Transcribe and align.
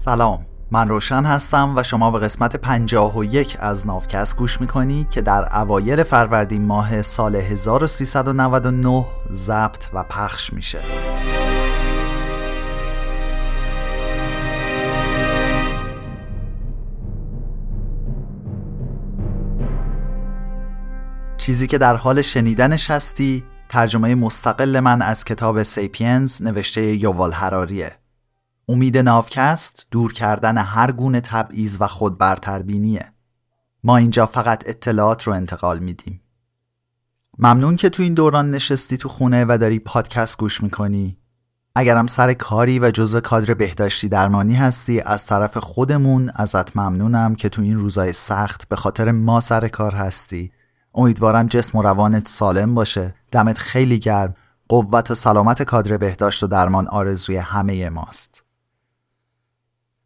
سلام. 0.00 0.46
من 0.70 0.88
روشن 0.88 1.24
هستم 1.24 1.72
و 1.76 1.82
شما 1.82 2.10
به 2.10 2.18
قسمت 2.18 2.56
51 2.56 3.56
از 3.60 3.86
ناوکست 3.86 4.36
گوش 4.36 4.60
می‌کنی 4.60 5.06
که 5.10 5.20
در 5.20 5.56
اوایل 5.56 6.02
فروردین 6.02 6.66
ماه 6.66 7.02
سال 7.02 7.36
1399 7.36 9.06
ضبط 9.32 9.84
و 9.92 10.04
پخش 10.04 10.52
میشه. 10.52 10.78
چیزی 21.36 21.66
که 21.66 21.78
در 21.78 21.96
حال 21.96 22.22
شنیدنش 22.22 22.90
هستی 22.90 23.44
ترجمه 23.68 24.14
مستقل 24.14 24.80
من 24.80 25.02
از 25.02 25.24
کتاب 25.24 25.62
سیپینز 25.62 26.42
نوشته 26.42 26.82
یووال 26.82 27.32
هراریه 27.32 28.07
امید 28.68 28.98
ناوکست 28.98 29.86
دور 29.90 30.12
کردن 30.12 30.58
هر 30.58 30.92
گونه 30.92 31.20
تبعیض 31.20 31.76
و 31.80 31.86
خودبرتربینیه 31.86 33.12
ما 33.84 33.96
اینجا 33.96 34.26
فقط 34.26 34.68
اطلاعات 34.68 35.22
رو 35.22 35.32
انتقال 35.32 35.78
میدیم. 35.78 36.20
ممنون 37.38 37.76
که 37.76 37.88
تو 37.88 38.02
این 38.02 38.14
دوران 38.14 38.50
نشستی 38.50 38.96
تو 38.96 39.08
خونه 39.08 39.44
و 39.48 39.58
داری 39.60 39.78
پادکست 39.78 40.38
گوش 40.38 40.62
می‌کنی. 40.62 41.18
اگرم 41.74 42.06
سر 42.06 42.32
کاری 42.32 42.78
و 42.78 42.90
جزء 42.90 43.20
کادر 43.20 43.54
بهداشتی 43.54 44.08
درمانی 44.08 44.54
هستی 44.54 45.00
از 45.00 45.26
طرف 45.26 45.58
خودمون 45.58 46.30
ازت 46.34 46.76
ممنونم 46.76 47.34
که 47.34 47.48
تو 47.48 47.62
این 47.62 47.76
روزای 47.76 48.12
سخت 48.12 48.68
به 48.68 48.76
خاطر 48.76 49.10
ما 49.10 49.40
سر 49.40 49.68
کار 49.68 49.94
هستی. 49.94 50.52
امیدوارم 50.94 51.46
جسم 51.46 51.78
و 51.78 51.82
روانت 51.82 52.28
سالم 52.28 52.74
باشه. 52.74 53.14
دمت 53.32 53.58
خیلی 53.58 53.98
گرم. 53.98 54.34
قوت 54.68 55.10
و 55.10 55.14
سلامت 55.14 55.62
کادر 55.62 55.96
بهداشت 55.96 56.42
و 56.42 56.46
درمان 56.46 56.88
آرزوی 56.88 57.36
همه 57.36 57.88
ماست. 57.88 58.47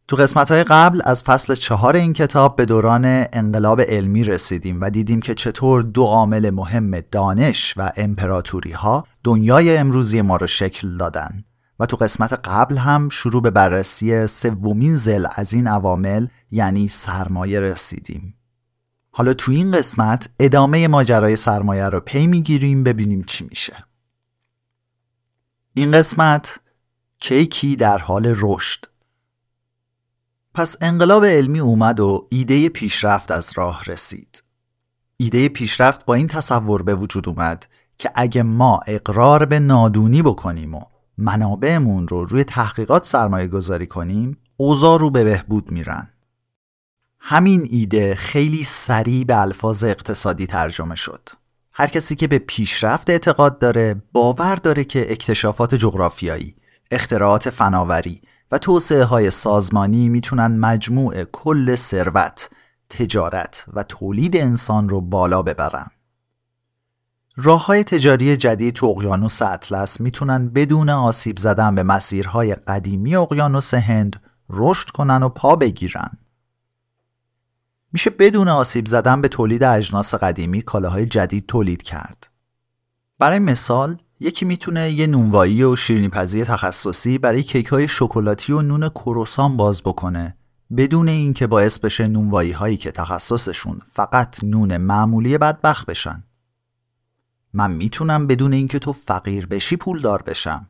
تو 0.07 0.15
قسمت 0.15 0.51
های 0.51 0.63
قبل 0.63 1.01
از 1.05 1.23
فصل 1.23 1.55
چهار 1.55 1.95
این 1.95 2.13
کتاب 2.13 2.55
به 2.55 2.65
دوران 2.65 3.25
انقلاب 3.33 3.81
علمی 3.81 4.23
رسیدیم 4.23 4.81
و 4.81 4.89
دیدیم 4.89 5.21
که 5.21 5.33
چطور 5.33 5.81
دو 5.81 6.03
عامل 6.03 6.49
مهم 6.49 6.99
دانش 6.99 7.73
و 7.77 7.91
امپراتوری 7.97 8.71
ها 8.71 9.07
دنیای 9.23 9.77
امروزی 9.77 10.21
ما 10.21 10.35
رو 10.35 10.47
شکل 10.47 10.97
دادن. 10.97 11.43
و 11.79 11.85
تو 11.85 11.97
قسمت 11.97 12.33
قبل 12.33 12.77
هم 12.77 13.09
شروع 13.09 13.41
به 13.41 13.51
بررسی 13.51 14.27
سومین 14.27 14.97
زل 14.97 15.25
از 15.31 15.53
این 15.53 15.67
عوامل 15.67 16.27
یعنی 16.51 16.87
سرمایه 16.87 17.59
رسیدیم. 17.59 18.37
حالا 19.11 19.33
تو 19.33 19.51
این 19.51 19.71
قسمت 19.71 20.29
ادامه 20.39 20.87
ماجرای 20.87 21.35
سرمایه 21.35 21.89
رو 21.89 21.99
پی 21.99 22.27
می‌گیریم 22.27 22.83
ببینیم 22.83 23.23
چی 23.23 23.47
میشه. 23.49 23.73
این 25.73 25.91
قسمت 25.91 26.59
کیکی 27.19 27.75
در 27.75 27.97
حال 27.97 28.35
رشد. 28.37 28.92
پس 30.55 30.75
انقلاب 30.81 31.25
علمی 31.25 31.59
اومد 31.59 31.99
و 31.99 32.27
ایده 32.29 32.69
پیشرفت 32.69 33.31
از 33.31 33.51
راه 33.55 33.83
رسید. 33.83 34.43
ایده 35.17 35.49
پیشرفت 35.49 36.05
با 36.05 36.13
این 36.13 36.27
تصور 36.27 36.83
به 36.83 36.95
وجود 36.95 37.29
اومد 37.29 37.65
که 37.97 38.11
اگه 38.15 38.43
ما 38.43 38.79
اقرار 38.87 39.45
به 39.45 39.59
نادونی 39.59 40.21
بکنیم 40.21 40.75
و 40.75 40.81
منابعمون 41.17 42.07
رو 42.07 42.25
روی 42.25 42.43
تحقیقات 42.43 43.05
سرمایه 43.05 43.47
گذاری 43.47 43.87
کنیم 43.87 44.37
اوضاع 44.57 44.99
رو 44.99 45.09
به 45.09 45.23
بهبود 45.23 45.71
میرن. 45.71 46.09
همین 47.19 47.67
ایده 47.71 48.15
خیلی 48.15 48.63
سریع 48.63 49.23
به 49.23 49.41
الفاظ 49.41 49.83
اقتصادی 49.83 50.47
ترجمه 50.47 50.95
شد. 50.95 51.29
هر 51.73 51.87
کسی 51.87 52.15
که 52.15 52.27
به 52.27 52.39
پیشرفت 52.39 53.09
اعتقاد 53.09 53.59
داره 53.59 54.01
باور 54.11 54.55
داره 54.55 54.83
که 54.83 55.11
اکتشافات 55.11 55.75
جغرافیایی 55.75 56.55
اختراعات 56.91 57.49
فناوری 57.49 58.21
و 58.53 58.57
توسعه 58.57 59.03
های 59.03 59.31
سازمانی 59.31 60.09
می‌تونن 60.09 60.59
مجموع 60.59 61.23
کل 61.23 61.75
ثروت، 61.75 62.49
تجارت 62.89 63.65
و 63.73 63.83
تولید 63.83 64.37
انسان 64.37 64.89
رو 64.89 65.01
بالا 65.01 65.41
ببرن. 65.41 65.87
راه 67.35 67.65
های 67.65 67.83
تجاری 67.83 68.37
جدید 68.37 68.73
تو 68.73 68.85
اقیانوس 68.85 69.41
اطلس 69.41 70.01
می‌تونن 70.01 70.49
بدون 70.49 70.89
آسیب 70.89 71.37
زدن 71.37 71.75
به 71.75 71.83
مسیرهای 71.83 72.55
قدیمی 72.55 73.15
اقیانوس 73.15 73.73
هند 73.73 74.21
رشد 74.49 74.89
کنن 74.89 75.23
و 75.23 75.29
پا 75.29 75.55
بگیرن. 75.55 76.17
میشه 77.93 78.09
بدون 78.09 78.47
آسیب 78.47 78.85
زدن 78.85 79.21
به 79.21 79.27
تولید 79.27 79.63
اجناس 79.63 80.13
قدیمی 80.13 80.61
کالاهای 80.61 81.05
جدید 81.05 81.45
تولید 81.45 81.83
کرد. 81.83 82.27
برای 83.19 83.39
مثال 83.39 83.97
یکی 84.23 84.45
می‌تونه 84.45 84.91
یه 84.91 85.07
نونوایی 85.07 85.63
و 85.63 85.75
شیرینیپزی 85.75 86.43
تخصصی 86.43 87.17
برای 87.17 87.43
کیک 87.43 87.67
های 87.67 87.87
شکلاتی 87.87 88.53
و 88.53 88.61
نون 88.61 88.89
کروسان 88.89 89.57
باز 89.57 89.81
بکنه 89.81 90.37
بدون 90.77 91.09
اینکه 91.09 91.47
باعث 91.47 91.79
بشه 91.79 92.07
نونوایی 92.07 92.51
هایی 92.51 92.77
که 92.77 92.91
تخصصشون 92.91 93.81
فقط 93.93 94.43
نون 94.43 94.77
معمولی 94.77 95.37
بدبخت 95.37 95.85
بشن. 95.85 96.23
من 97.53 97.71
می‌تونم 97.71 98.27
بدون 98.27 98.53
اینکه 98.53 98.79
تو 98.79 98.93
فقیر 98.93 99.45
بشی 99.45 99.75
پولدار 99.75 100.21
بشم. 100.21 100.69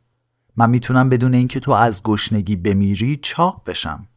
من 0.58 0.70
می‌تونم 0.70 1.10
بدون 1.10 1.34
اینکه 1.34 1.60
تو 1.60 1.72
از 1.72 2.04
گشنگی 2.04 2.56
بمیری 2.56 3.20
چاق 3.22 3.62
بشم. 3.66 4.08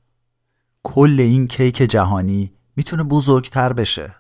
کل 0.83 1.17
این 1.21 1.47
کیک 1.47 1.77
جهانی 1.77 2.53
می‌تونه 2.77 3.03
بزرگتر 3.03 3.73
بشه. 3.73 4.17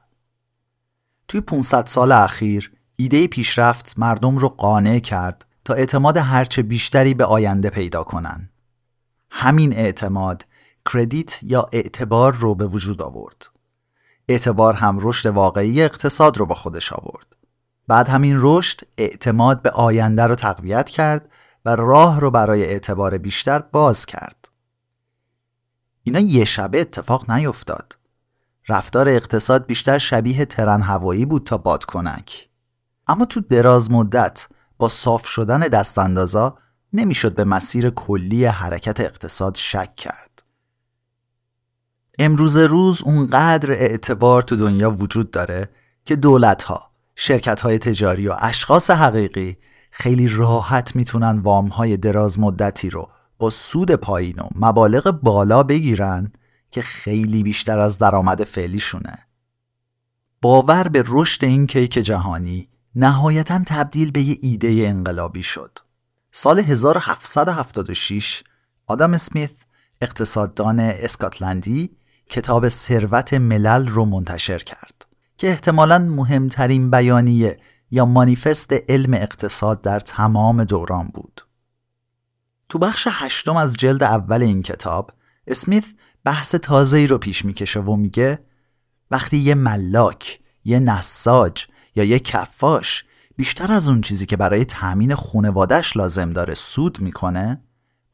توی 1.28 1.40
500 1.40 1.86
سال 1.86 2.12
اخیر 2.12 2.72
ایده 2.96 3.26
پیشرفت 3.26 3.98
مردم 3.98 4.38
رو 4.38 4.48
قانع 4.48 4.98
کرد 4.98 5.44
تا 5.64 5.74
اعتماد 5.74 6.16
هرچه 6.16 6.62
بیشتری 6.62 7.14
به 7.14 7.24
آینده 7.24 7.70
پیدا 7.70 8.02
کنن. 8.02 8.50
همین 9.30 9.72
اعتماد 9.72 10.46
کردیت 10.92 11.42
یا 11.42 11.68
اعتبار 11.72 12.34
رو 12.34 12.54
به 12.54 12.66
وجود 12.66 13.02
آورد. 13.02 13.46
اعتبار 14.28 14.74
هم 14.74 14.98
رشد 15.00 15.26
واقعی 15.26 15.82
اقتصاد 15.82 16.38
رو 16.38 16.46
با 16.46 16.54
خودش 16.54 16.92
آورد. 16.92 17.36
بعد 17.88 18.08
همین 18.08 18.36
رشد 18.40 18.80
اعتماد 18.98 19.62
به 19.62 19.70
آینده 19.70 20.22
رو 20.22 20.34
تقویت 20.34 20.90
کرد 20.90 21.28
و 21.64 21.76
راه 21.76 22.20
رو 22.20 22.30
برای 22.30 22.64
اعتبار 22.64 23.18
بیشتر 23.18 23.58
باز 23.58 24.06
کرد. 24.06 24.48
اینا 26.02 26.18
یه 26.20 26.44
شبه 26.44 26.80
اتفاق 26.80 27.30
نیفتاد. 27.30 27.96
رفتار 28.68 29.08
اقتصاد 29.08 29.66
بیشتر 29.66 29.98
شبیه 29.98 30.44
ترن 30.44 30.82
هوایی 30.82 31.24
بود 31.24 31.44
تا 31.44 31.58
بادکنک. 31.58 32.48
اما 33.06 33.24
تو 33.24 33.40
دراز 33.40 33.90
مدت 33.90 34.46
با 34.78 34.88
صاف 34.88 35.26
شدن 35.26 35.60
دستاندازا 35.60 36.58
نمی‌شد 36.92 37.34
به 37.34 37.44
مسیر 37.44 37.90
کلی 37.90 38.44
حرکت 38.44 39.00
اقتصاد 39.00 39.54
شک 39.54 39.96
کرد. 39.96 40.42
امروز 42.18 42.56
روز 42.56 43.02
اونقدر 43.02 43.72
اعتبار 43.72 44.42
تو 44.42 44.56
دنیا 44.56 44.90
وجود 44.90 45.30
داره 45.30 45.68
که 46.04 46.16
دولت 46.16 46.62
ها، 46.62 46.90
شرکت 47.16 47.60
های 47.60 47.78
تجاری 47.78 48.28
و 48.28 48.36
اشخاص 48.38 48.90
حقیقی 48.90 49.56
خیلی 49.90 50.28
راحت 50.28 50.96
می‌تونن 50.96 51.38
وام 51.38 51.68
های 51.68 51.96
دراز 51.96 52.38
مدتی 52.40 52.90
رو 52.90 53.10
با 53.38 53.50
سود 53.50 53.90
پایین 53.90 54.38
و 54.38 54.48
مبالغ 54.56 55.10
بالا 55.10 55.62
بگیرن 55.62 56.32
که 56.70 56.82
خیلی 56.82 57.42
بیشتر 57.42 57.78
از 57.78 57.98
درآمد 57.98 58.44
فعلیشونه. 58.44 59.18
باور 60.42 60.88
به 60.88 61.04
رشد 61.06 61.44
این 61.44 61.66
کیک 61.66 61.92
جهانی 61.92 62.68
نهایتا 62.98 63.62
تبدیل 63.66 64.10
به 64.10 64.20
یه 64.22 64.38
ایده 64.40 64.68
انقلابی 64.86 65.42
شد. 65.42 65.78
سال 66.30 66.58
1776 66.58 68.44
آدم 68.86 69.14
اسمیت 69.14 69.50
اقتصاددان 70.00 70.80
اسکاتلندی 70.80 71.96
کتاب 72.30 72.68
ثروت 72.68 73.34
ملل 73.34 73.88
رو 73.88 74.04
منتشر 74.04 74.58
کرد 74.58 75.06
که 75.38 75.48
احتمالا 75.48 75.98
مهمترین 75.98 76.90
بیانیه 76.90 77.60
یا 77.90 78.04
مانیفست 78.04 78.72
علم 78.88 79.14
اقتصاد 79.14 79.82
در 79.82 80.00
تمام 80.00 80.64
دوران 80.64 81.10
بود. 81.14 81.40
تو 82.68 82.78
بخش 82.78 83.08
هشتم 83.10 83.56
از 83.56 83.76
جلد 83.76 84.02
اول 84.02 84.42
این 84.42 84.62
کتاب 84.62 85.10
اسمیت 85.46 85.84
بحث 86.24 86.54
تازه‌ای 86.54 87.06
رو 87.06 87.18
پیش 87.18 87.44
می‌کشه 87.44 87.80
و 87.80 87.96
میگه 87.96 88.38
وقتی 89.10 89.36
یه 89.36 89.54
ملاک، 89.54 90.40
یه 90.64 90.78
نساج 90.78 91.66
یا 91.96 92.04
یک 92.04 92.24
کفاش 92.24 93.04
بیشتر 93.36 93.72
از 93.72 93.88
اون 93.88 94.00
چیزی 94.00 94.26
که 94.26 94.36
برای 94.36 94.64
تأمین 94.64 95.14
خونوادش 95.14 95.96
لازم 95.96 96.32
داره 96.32 96.54
سود 96.54 97.00
می‌کنه؟ 97.00 97.60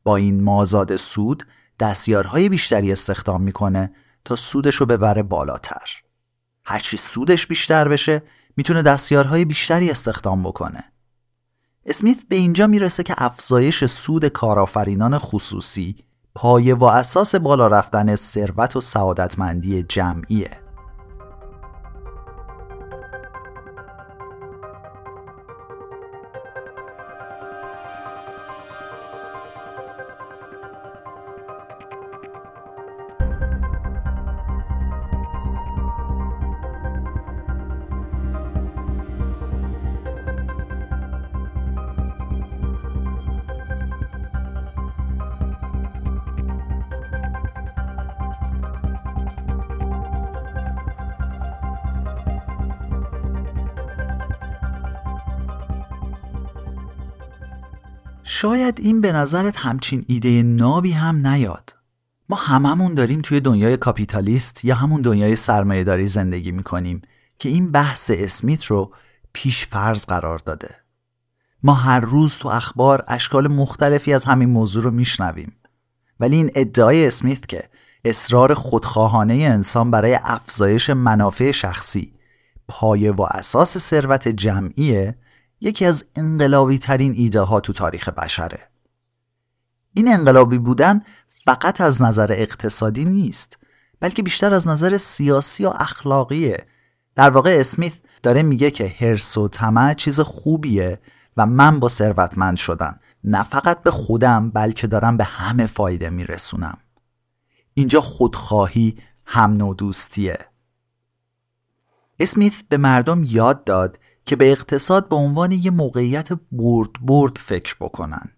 با 0.05 0.17
این 0.17 0.43
مازاد 0.43 0.97
سود 0.97 1.47
دستیارهای 1.81 2.49
بیشتری 2.49 2.93
استخدام 2.93 3.43
می‌کنه 3.43 3.93
تا 4.25 4.37
سودش 4.37 4.75
رو 4.75 4.87
ببره 4.87 5.23
بالاتر. 5.23 5.91
هرچی 6.65 6.97
سودش 6.97 7.47
بیشتر 7.47 7.89
بشه 7.89 8.23
می‌تونه 8.57 8.83
دستیارهای 8.83 9.45
بیشتری 9.45 9.91
استخدام 9.91 10.43
بکنه. 10.43 10.85
اسمیت 11.87 12.19
به 12.29 12.37
اینجا 12.37 12.67
می‌رسه 12.67 13.03
که 13.03 13.15
افزایش 13.19 13.85
سود 13.85 14.29
کارآفرینان 14.29 15.19
خصوصی 15.19 15.97
پایه 16.35 16.75
و 16.75 16.85
اساس 16.85 17.35
بالا 17.35 17.67
رفتن 17.67 18.17
ثروت 18.17 18.77
و 18.77 18.81
سعادتمندی 18.81 19.83
جمعیه. 19.83 20.62
شاید 58.43 58.81
این 58.81 59.01
به 59.01 59.13
نظرت 59.13 59.57
همچین 59.57 60.05
ایده 60.09 60.43
نابی 60.43 60.93
هم 60.93 61.27
نیاد. 61.27 61.75
ما 62.29 62.37
هممون 62.37 62.95
داریم 62.95 63.21
توی 63.21 63.41
دنیای 63.41 63.77
کاپیتالیست 63.77 64.65
یا 64.65 64.75
همون 64.75 65.03
دنیای 65.03 65.37
سرمایهداری 65.37 66.07
زندگی 66.07 66.53
می‌کنیم 66.53 67.03
که 67.39 67.49
این 67.49 67.73
بحث 67.73 68.11
اسمیت 68.15 68.65
رو 68.65 68.95
پیش 69.33 69.67
فرض 69.67 70.07
قرار 70.07 70.39
داده. 70.39 70.75
ما 71.63 71.75
هر 71.75 72.01
روز 72.01 72.39
تو 72.39 72.49
اخبار 72.49 73.05
اشکال 73.09 73.49
مختلفی 73.49 74.13
از 74.13 74.25
همین 74.25 74.49
موضوع 74.49 74.83
رو 74.83 74.91
میشنویم. 74.91 75.57
ولی 76.21 76.37
این 76.37 76.51
ادعای 76.55 77.07
اسمیت 77.07 77.47
که 77.47 77.69
اصرار 78.05 78.55
خودخواهانه 78.55 79.35
انسان 79.35 79.91
برای 79.91 80.19
افزایش 80.25 80.91
منافع 80.91 81.51
شخصی 81.51 82.13
پایه 82.69 83.13
و 83.13 83.27
اساس 83.31 83.79
ثروت 83.79 84.29
جمعیه 84.29 85.15
یکی 85.63 85.85
از 85.85 86.05
انقلابی 86.17 86.79
ترین 86.79 87.13
ایده 87.17 87.41
ها 87.41 87.61
تو 87.61 87.73
تاریخ 87.73 88.09
بشره. 88.09 88.69
این 89.95 90.15
انقلابی 90.15 90.59
بودن 90.59 91.01
فقط 91.45 91.81
از 91.81 92.03
نظر 92.03 92.33
اقتصادی 92.33 93.05
نیست 93.05 93.59
بلکه 94.01 94.23
بیشتر 94.23 94.55
از 94.55 94.69
نظر 94.69 94.97
سیاسی 94.97 95.65
و 95.65 95.73
اخلاقیه. 95.81 96.67
در 97.15 97.31
واقع 97.31 97.57
اسمیت 97.61 97.93
داره 98.23 98.43
میگه 98.43 98.71
که 98.71 98.95
هرس 99.01 99.39
و 99.39 99.49
طمع 99.49 99.95
چیز 99.95 100.21
خوبیه 100.21 101.01
و 101.37 101.47
من 101.47 101.81
با 101.81 101.89
ثروتمند 101.89 102.57
شدم 102.57 103.01
نه 103.25 103.43
فقط 103.43 103.83
به 103.83 103.91
خودم 103.91 104.51
بلکه 104.51 104.87
دارم 104.87 105.17
به 105.17 105.25
همه 105.25 105.67
فایده 105.67 106.11
میرسونم. 106.11 106.79
اینجا 107.75 108.01
خودخواهی 108.01 108.97
هم 109.27 109.51
نودوستیه 109.53 110.39
اسمیت 112.21 112.53
به 112.69 112.77
مردم 112.77 113.25
یاد 113.25 113.65
داد 113.65 113.99
که 114.27 114.37
به 114.37 114.53
اقتصاد 114.53 115.09
به 115.09 115.17
عنوان 115.17 115.53
یه 115.53 115.71
موقعیت 115.71 116.29
برد 116.53 116.91
برد 117.01 117.37
فکر 117.37 117.77
بکنن. 117.81 118.29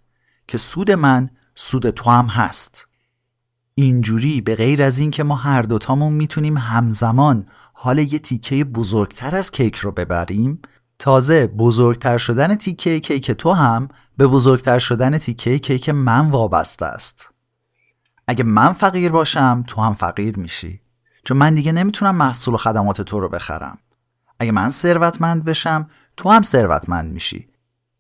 که 0.48 0.58
سود 0.58 0.90
من 0.90 1.30
سود 1.54 1.90
تو 1.90 2.10
هم 2.10 2.26
هست. 2.26 2.86
اینجوری 3.74 4.40
به 4.40 4.54
غیر 4.54 4.82
از 4.82 4.98
این 4.98 5.10
که 5.10 5.22
ما 5.22 5.36
هر 5.36 5.62
دوتامون 5.62 6.12
می‌تونیم 6.12 6.56
همزمان 6.56 7.46
حال 7.72 7.98
یه 7.98 8.18
تیکه 8.18 8.64
بزرگتر 8.64 9.36
از 9.36 9.50
کیک 9.50 9.76
رو 9.76 9.92
ببریم 9.92 10.62
تازه 10.98 11.46
بزرگتر 11.46 12.18
شدن 12.18 12.54
تیکه 12.54 13.00
کیک 13.00 13.30
تو 13.30 13.52
هم 13.52 13.88
به 14.16 14.26
بزرگتر 14.26 14.78
شدن 14.78 15.18
تیکه 15.18 15.58
کیک 15.58 15.88
من 15.88 16.30
وابسته 16.30 16.86
است. 16.86 17.28
اگه 18.26 18.44
من 18.44 18.72
فقیر 18.72 19.12
باشم 19.12 19.64
تو 19.66 19.80
هم 19.80 19.94
فقیر 19.94 20.38
میشی. 20.38 20.80
چون 21.24 21.36
من 21.36 21.54
دیگه 21.54 21.72
نمی‌تونم 21.72 22.16
محصول 22.16 22.54
و 22.54 22.56
خدمات 22.56 23.02
تو 23.02 23.20
رو 23.20 23.28
بخرم. 23.28 23.78
اگه 24.44 24.52
من 24.52 24.70
ثروتمند 24.70 25.44
بشم 25.44 25.90
تو 26.16 26.30
هم 26.30 26.42
ثروتمند 26.42 27.12
میشی. 27.12 27.48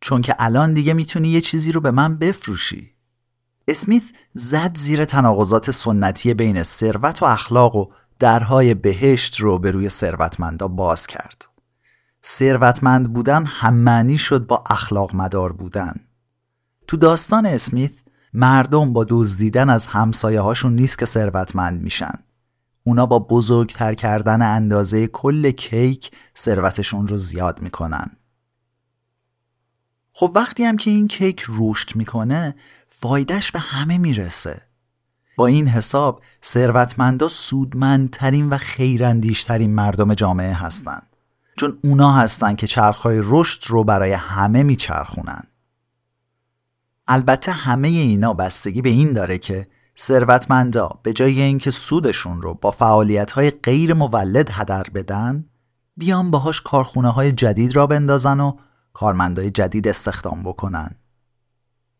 چون 0.00 0.22
که 0.22 0.36
الان 0.38 0.74
دیگه 0.74 0.92
می‌تونی 0.92 1.28
یه 1.28 1.40
چیزی 1.40 1.72
رو 1.72 1.80
به 1.80 1.90
من 1.90 2.16
بفروشی. 2.16 2.94
اسمیت 3.68 4.02
زد 4.34 4.76
زیر 4.76 5.04
تناقضات 5.04 5.70
سنتی 5.70 6.34
بین 6.34 6.62
ثروت 6.62 7.22
و 7.22 7.26
اخلاق 7.26 7.76
و 7.76 7.86
درهای 8.18 8.74
بهشت 8.74 9.40
رو 9.40 9.58
به 9.58 9.70
روی 9.70 9.88
ثروتمندا 9.88 10.68
باز 10.68 11.06
کرد. 11.06 11.44
ثروتمند 12.24 13.12
بودن 13.12 13.44
هم 13.44 13.74
معنی 13.74 14.18
شد 14.18 14.46
با 14.46 14.64
اخلاق 14.70 15.14
مدار 15.14 15.52
بودن. 15.52 15.94
تو 16.86 16.96
داستان 16.96 17.46
اسمیت 17.46 17.92
مردم 18.34 18.92
با 18.92 19.06
دزدیدن 19.08 19.70
از 19.70 19.86
همسایه 19.86 20.40
هاشون 20.40 20.74
نیست 20.74 20.98
که 20.98 21.06
ثروتمند 21.06 21.82
میشن. 21.82 22.23
اونا 22.86 23.06
با 23.06 23.18
بزرگتر 23.18 23.94
کردن 23.94 24.42
اندازه 24.42 25.06
کل 25.06 25.50
کیک 25.50 26.10
ثروتشون 26.36 27.08
رو 27.08 27.16
زیاد 27.16 27.62
می‌کنن. 27.62 28.10
خب 30.12 30.32
وقتی 30.34 30.64
هم 30.64 30.76
که 30.76 30.90
این 30.90 31.08
کیک 31.08 31.44
رشد 31.48 31.96
می‌کنه 31.96 32.54
فایدهش 32.88 33.50
به 33.50 33.58
همه 33.58 33.98
می‌رسه. 33.98 34.62
با 35.36 35.46
این 35.46 35.68
حساب 35.68 36.22
ثروتمندا 36.44 37.28
سودمندترین 37.28 38.48
و 38.48 38.58
خیراندیشترین 38.58 39.74
مردم 39.74 40.14
جامعه 40.14 40.52
هستند 40.52 41.06
چون 41.56 41.78
اونا 41.84 42.12
هستن 42.12 42.54
که 42.54 42.66
چرخهای 42.66 43.20
رشد 43.22 43.64
رو 43.66 43.84
برای 43.84 44.12
همه 44.12 44.62
میچرخونن. 44.62 45.42
البته 47.06 47.52
همه 47.52 47.88
اینا 47.88 48.34
بستگی 48.34 48.82
به 48.82 48.88
این 48.88 49.12
داره 49.12 49.38
که 49.38 49.66
ثروتمندا 49.98 50.90
به 51.02 51.12
جای 51.12 51.40
اینکه 51.40 51.70
سودشون 51.70 52.42
رو 52.42 52.54
با 52.54 52.70
فعالیت 52.70 53.32
های 53.32 53.50
غیر 53.50 53.94
مولد 53.94 54.50
هدر 54.50 54.86
بدن 54.94 55.44
بیان 55.96 56.30
باهاش 56.30 56.60
کارخونه 56.60 57.10
های 57.10 57.32
جدید 57.32 57.76
را 57.76 57.86
بندازن 57.86 58.40
و 58.40 58.56
کارمندای 58.92 59.50
جدید 59.50 59.88
استخدام 59.88 60.42
بکنن. 60.42 60.90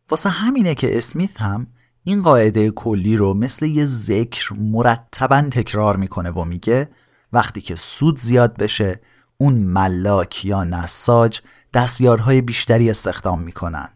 واسه 0.09 0.29
همینه 0.29 0.75
که 0.75 0.97
اسمیت 0.97 1.41
هم 1.41 1.67
این 2.03 2.23
قاعده 2.23 2.71
کلی 2.71 3.17
رو 3.17 3.33
مثل 3.33 3.65
یه 3.65 3.85
ذکر 3.85 4.53
مرتبا 4.53 5.41
تکرار 5.41 5.95
می‌کنه 5.95 6.31
و 6.31 6.43
میگه 6.43 6.89
وقتی 7.33 7.61
که 7.61 7.75
سود 7.75 8.19
زیاد 8.19 8.57
بشه 8.57 9.01
اون 9.37 9.53
ملاک 9.53 10.45
یا 10.45 10.63
نساج 10.63 11.41
دستیارهای 11.73 12.41
بیشتری 12.41 12.89
استخدام 12.89 13.41
می‌کنن. 13.41 13.89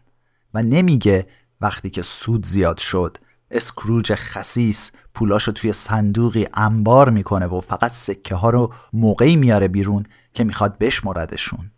و 0.54 0.62
نمیگه 0.62 1.26
وقتی 1.60 1.90
که 1.90 2.02
سود 2.02 2.46
زیاد 2.46 2.78
شد 2.78 3.16
اسکروج 3.50 4.14
خسیس 4.14 4.92
پولاشو 5.14 5.52
توی 5.52 5.72
صندوقی 5.72 6.46
انبار 6.54 7.10
می‌کنه 7.10 7.46
و 7.46 7.60
فقط 7.60 7.92
سکه 7.92 8.34
ها 8.34 8.50
رو 8.50 8.72
موقعی 8.92 9.36
میاره 9.36 9.68
بیرون 9.68 10.06
که 10.34 10.44
می‌خواد 10.44 10.78
بشمردشون. 10.78 11.70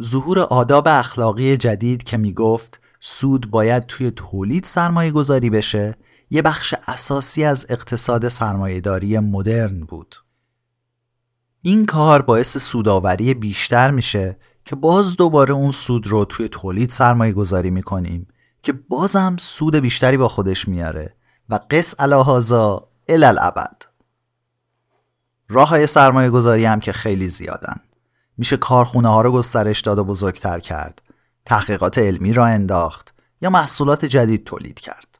ظهور 0.00 0.38
آداب 0.38 0.88
اخلاقی 0.88 1.56
جدید 1.56 2.02
که 2.02 2.16
می‌گفت 2.16 2.80
سود 3.00 3.50
باید 3.50 3.86
توی 3.86 4.10
تولید 4.10 4.64
سرمایه 4.64 5.10
گذاری 5.10 5.50
بشه 5.50 5.94
یه 6.30 6.42
بخش 6.42 6.74
اساسی 6.86 7.44
از 7.44 7.66
اقتصاد 7.68 8.28
سرمایهداری 8.28 9.18
مدرن 9.18 9.80
بود. 9.80 10.16
این 11.62 11.86
کار 11.86 12.22
باعث 12.22 12.58
سوداوری 12.58 13.34
بیشتر 13.34 13.90
میشه 13.90 14.36
که 14.64 14.76
باز 14.76 15.16
دوباره 15.16 15.54
اون 15.54 15.70
سود 15.70 16.06
رو 16.06 16.24
توی 16.24 16.48
تولید 16.48 16.90
سرمایه 16.90 17.32
گذاری 17.32 17.70
می‌کنیم. 17.70 18.26
که 18.62 18.72
بازم 18.72 19.36
سود 19.38 19.76
بیشتری 19.76 20.16
با 20.16 20.28
خودش 20.28 20.68
میاره 20.68 21.14
و 21.48 21.60
قص 21.70 21.94
الهازا 21.98 22.88
الالعبد 23.08 23.82
راه 25.48 25.68
های 25.68 25.86
سرمایه 25.86 26.30
گذاری 26.30 26.64
هم 26.64 26.80
که 26.80 26.92
خیلی 26.92 27.28
زیادن. 27.28 27.80
میشه 28.38 28.56
کارخونه 28.56 29.08
ها 29.08 29.22
رو 29.22 29.32
گسترش 29.32 29.80
داد 29.80 29.98
و 29.98 30.04
بزرگتر 30.04 30.60
کرد. 30.60 31.02
تحقیقات 31.44 31.98
علمی 31.98 32.32
را 32.32 32.46
انداخت 32.46 33.14
یا 33.40 33.50
محصولات 33.50 34.04
جدید 34.04 34.44
تولید 34.44 34.80
کرد. 34.80 35.18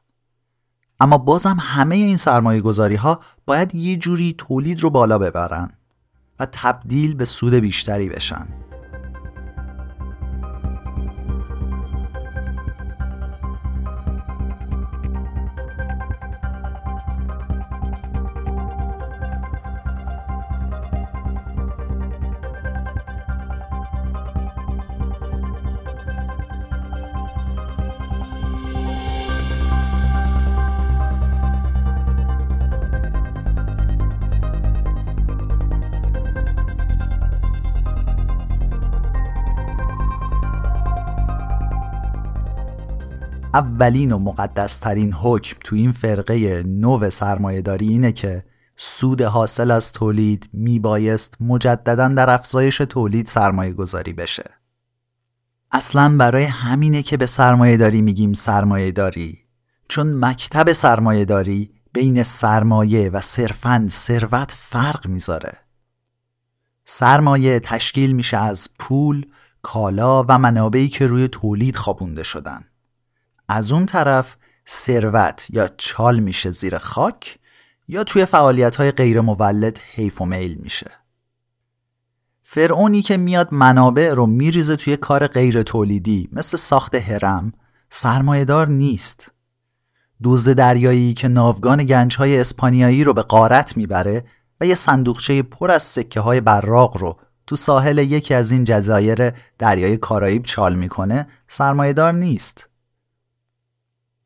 اما 0.99 1.17
بازم 1.17 1.57
همه 1.59 1.95
این 1.95 2.17
سرمایه 2.17 2.61
گذاری 2.61 2.95
ها 2.95 3.19
باید 3.45 3.75
یه 3.75 3.97
جوری 3.97 4.35
تولید 4.37 4.81
رو 4.81 4.89
بالا 4.89 5.19
ببرن 5.19 5.71
و 6.39 6.47
تبدیل 6.51 7.15
به 7.15 7.25
سود 7.25 7.53
بیشتری 7.53 8.09
بشن. 8.09 8.62
اولین 43.53 44.11
و 44.11 44.19
مقدسترین 44.19 45.13
حکم 45.13 45.57
تو 45.63 45.75
این 45.75 45.91
فرقه 45.91 46.63
نو 46.63 47.09
سرمایهداری 47.09 47.87
اینه 47.87 48.11
که 48.11 48.43
سود 48.77 49.21
حاصل 49.21 49.71
از 49.71 49.91
تولید 49.91 50.49
میبایست 50.53 51.37
مجددا 51.39 52.07
در 52.07 52.29
افزایش 52.29 52.77
تولید 52.77 53.27
سرمایه 53.27 53.73
گذاری 53.73 54.13
بشه. 54.13 54.49
اصلا 55.71 56.17
برای 56.17 56.43
همینه 56.43 57.01
که 57.01 57.17
به 57.17 57.25
سرمایه 57.25 57.77
داری 57.77 58.01
میگیم 58.01 58.33
سرمایه 58.33 58.91
داری 58.91 59.39
چون 59.89 60.25
مکتب 60.25 60.71
سرمایه 60.71 61.25
داری 61.25 61.71
بین 61.93 62.23
سرمایه 62.23 63.09
و 63.09 63.19
صرفا 63.19 63.87
ثروت 63.89 64.55
فرق 64.59 65.07
می‌ذاره. 65.07 65.57
سرمایه 66.85 67.59
تشکیل 67.59 68.11
میشه 68.11 68.37
از 68.37 68.69
پول، 68.79 69.25
کالا 69.61 70.23
و 70.23 70.37
منابعی 70.37 70.89
که 70.89 71.07
روی 71.07 71.27
تولید 71.27 71.75
خوابونده 71.75 72.23
شدن. 72.23 72.63
از 73.53 73.71
اون 73.71 73.85
طرف 73.85 74.35
ثروت 74.67 75.47
یا 75.49 75.69
چال 75.77 76.19
میشه 76.19 76.51
زیر 76.51 76.77
خاک 76.77 77.39
یا 77.87 78.03
توی 78.03 78.25
فعالیت 78.25 78.75
های 78.75 78.91
غیر 78.91 79.21
مولد 79.21 79.79
حیف 79.93 80.21
و 80.21 80.25
میل 80.25 80.53
میشه. 80.53 80.91
فرعونی 82.43 83.01
که 83.01 83.17
میاد 83.17 83.53
منابع 83.53 84.13
رو 84.13 84.25
میریزه 84.25 84.75
توی 84.75 84.97
کار 84.97 85.27
غیر 85.27 85.63
تولیدی 85.63 86.29
مثل 86.31 86.57
ساخت 86.57 86.95
هرم 86.95 87.53
سرمایهدار 87.89 88.67
نیست. 88.67 89.31
دوز 90.23 90.47
دریایی 90.47 91.13
که 91.13 91.27
ناوگان 91.27 91.83
گنجهای 91.83 92.39
اسپانیایی 92.39 93.03
رو 93.03 93.13
به 93.13 93.21
قارت 93.21 93.77
می‌بره 93.77 94.23
و 94.61 94.65
یه 94.65 94.75
صندوقچه 94.75 95.41
پر 95.41 95.71
از 95.71 95.83
سکه 95.83 96.19
های 96.19 96.41
براق 96.41 96.97
رو 96.97 97.19
تو 97.47 97.55
ساحل 97.55 97.97
یکی 97.97 98.33
از 98.33 98.51
این 98.51 98.63
جزایر 98.63 99.29
دریای 99.57 99.97
کارائیب 99.97 100.43
چال 100.43 100.75
می‌کنه 100.75 101.27
سرمایهدار 101.47 102.13
نیست. 102.13 102.72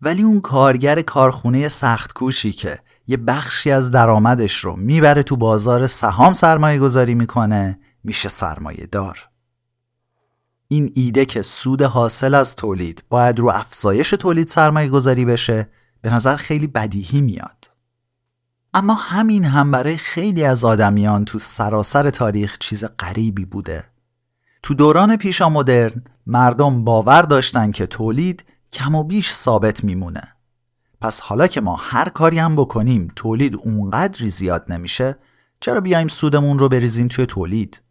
ولی 0.02 0.24
اون 0.24 0.42
کارگر 0.42 1.02
کارخونه 1.02 1.68
سخت 1.68 2.14
کوشی 2.14 2.52
که 2.52 2.80
یه 3.08 3.18
بخشی 3.18 3.72
از 3.72 3.92
درآمدش 3.92 4.60
رو 4.60 4.76
می‌بره 4.76 5.24
تو 5.24 5.36
بازار 5.36 5.88
سهام 5.88 6.34
سرمایه 6.34 6.80
گذاری 6.80 7.16
می‌کنه 7.16 7.80
میشه 8.04 8.30
سرمایه 8.30 8.86
دار. 8.92 9.30
این 10.68 10.92
ایده 10.96 11.26
که 11.26 11.42
سود 11.42 11.82
حاصل 11.82 12.34
از 12.34 12.56
تولید 12.56 13.04
باید 13.10 13.40
رو 13.40 13.50
افزایش 13.50 14.10
تولید 14.10 14.48
سرمایه 14.48 14.90
گذاری 14.90 15.26
بشه 15.26 15.70
به 16.02 16.14
نظر 16.14 16.36
خیلی 16.36 16.68
بدیهی 16.68 17.22
میاد. 17.22 17.72
اما 18.74 18.94
همین 18.94 19.46
هم 19.46 19.72
برای 19.72 19.98
خیلی 19.98 20.44
از 20.44 20.66
آدمیان 20.66 21.26
تو 21.26 21.40
سراسر 21.40 22.10
تاریخ 22.10 22.58
چیز 22.58 22.86
غریبی 23.00 23.46
بوده. 23.46 23.84
تو 24.64 24.74
دوران 24.74 25.18
پیشا 25.18 25.50
مدرن 25.50 26.04
مردم 26.26 26.84
باور 26.84 27.22
داشتن 27.22 27.72
که 27.72 27.86
تولید 27.86 28.46
کم 28.74 28.96
و 28.96 29.04
بیش 29.04 29.34
ثابت 29.34 29.84
میمونه. 29.84 30.34
پس 31.02 31.22
حالا 31.22 31.48
که 31.48 31.62
ما 31.62 31.76
هر 31.76 32.10
کاری 32.10 32.40
هم 32.40 32.56
بکنیم 32.56 33.12
تولید 33.16 33.56
اونقدری 33.56 34.30
زیاد 34.30 34.66
نمیشه 34.72 35.18
چرا 35.60 35.82
بیایم 35.82 36.08
سودمون 36.08 36.60
رو 36.60 36.70
بریزیم 36.70 37.08
توی 37.08 37.26
تولید؟ 37.26 37.82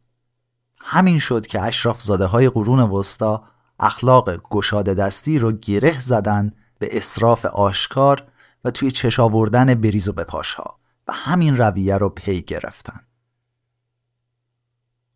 همین 0.81 1.19
شد 1.19 1.47
که 1.47 1.63
اشراف 1.63 2.03
زاده 2.03 2.25
های 2.25 2.49
قرون 2.49 2.81
وسطا 2.81 3.45
اخلاق 3.81 4.37
گشاده 4.51 4.95
دستی 4.95 5.39
رو 5.39 5.53
گره 5.53 6.01
زدن 6.01 6.53
به 6.79 6.97
اصراف 6.97 7.45
آشکار 7.45 8.25
و 8.65 8.71
توی 8.71 8.91
چش 8.91 9.21
آوردن 9.21 9.75
بریز 9.75 10.09
و 10.09 10.13
بپاش 10.13 10.55
ها 10.55 10.79
و 11.09 11.13
همین 11.13 11.57
رویه 11.57 11.99
رو 11.99 12.09
پی 12.09 12.43
گرفتن. 12.43 13.01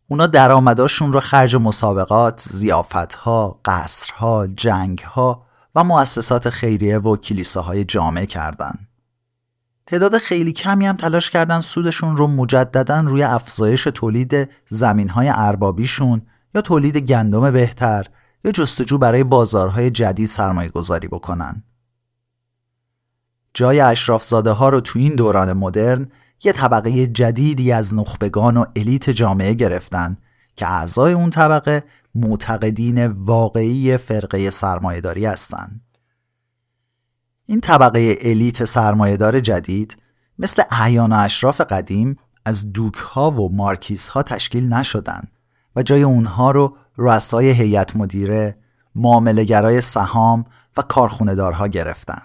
اونا 0.07 0.27
درآمداشون 0.27 1.13
رو 1.13 1.19
خرج 1.19 1.55
مسابقات، 1.55 2.41
زیافتها، 2.41 3.59
قصرها، 3.65 4.47
جنگها 4.47 5.45
و 5.75 5.83
مؤسسات 5.83 6.49
خیریه 6.49 6.97
و 6.97 7.17
کلیساهای 7.17 7.83
جامعه 7.83 8.25
کردند. 8.25 8.87
تعداد 9.85 10.17
خیلی 10.17 10.51
کمی 10.53 10.85
هم 10.85 10.97
تلاش 10.97 11.29
کردن 11.29 11.61
سودشون 11.61 12.17
رو 12.17 12.27
مجددا 12.27 12.99
روی 12.99 13.23
افزایش 13.23 13.83
تولید 13.83 14.49
زمین 14.69 15.09
های 15.09 15.31
اربابیشون 15.35 16.21
یا 16.55 16.61
تولید 16.61 16.97
گندم 16.97 17.51
بهتر 17.51 18.07
یا 18.43 18.51
جستجو 18.51 18.97
برای 18.97 19.23
بازارهای 19.23 19.89
جدید 19.89 20.27
سرمایه 20.27 20.69
گذاری 20.69 21.07
بکنن. 21.07 21.63
جای 23.53 23.79
اشرافزاده 23.79 24.51
ها 24.51 24.69
رو 24.69 24.79
تو 24.79 24.99
این 24.99 25.15
دوران 25.15 25.53
مدرن 25.53 26.07
یه 26.43 26.51
طبقه 26.51 27.07
جدیدی 27.07 27.71
از 27.71 27.95
نخبگان 27.95 28.57
و 28.57 28.65
الیت 28.75 29.09
جامعه 29.09 29.53
گرفتن 29.53 30.17
که 30.55 30.67
اعضای 30.67 31.13
اون 31.13 31.29
طبقه 31.29 31.83
معتقدین 32.15 33.07
واقعی 33.07 33.97
فرقه 33.97 34.49
سرمایهداری 34.49 35.25
هستند. 35.25 35.81
این 37.45 37.61
طبقه 37.61 38.17
الیت 38.21 38.65
سرمایهدار 38.65 39.39
جدید 39.39 39.97
مثل 40.39 40.63
اعیان 40.71 41.13
و 41.13 41.15
اشراف 41.15 41.61
قدیم 41.61 42.17
از 42.45 42.73
دوک 42.73 42.95
ها 42.95 43.31
و 43.31 43.55
مارکیز 43.55 44.07
ها 44.07 44.23
تشکیل 44.23 44.73
نشدن 44.73 45.21
و 45.75 45.83
جای 45.83 46.03
اونها 46.03 46.51
رو 46.51 46.77
رؤسای 46.97 47.49
هیئت 47.49 47.95
مدیره، 47.95 48.57
معاملهگرای 48.95 49.81
سهام 49.81 50.45
و 50.77 50.81
کارخونهدارها 50.81 51.67
گرفتن. 51.67 52.21